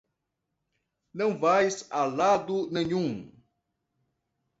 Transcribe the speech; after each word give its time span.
Não 1.13 1.37
vais 1.39 1.85
a 1.91 2.05
lado 2.05 2.71
nenhum! 2.71 3.31